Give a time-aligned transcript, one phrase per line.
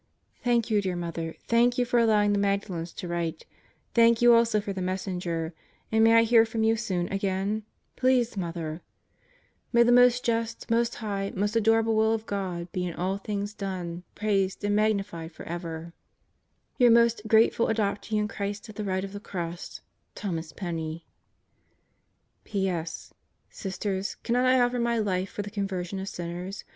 [0.43, 3.45] Thank you, dear Mother thank you for allowing the Magda lens to write;
[3.93, 5.53] thank you also for the Messenger,
[5.91, 7.61] and may I hear from you soon again?
[7.95, 8.81] Please, Mother!
[9.71, 12.13] Deeper Depths and Broader Horizons 183 May the most just, most high, most adorable will
[12.15, 15.93] of God be in all things done, praised and magnified forever,
[16.79, 19.81] Your most grateful adoptee in Christ at the right of the Cross
[20.15, 21.05] Thomas Penney
[22.45, 23.13] P.S.
[23.51, 26.63] Sisters, cannot I offer my life for the conversion of sinners?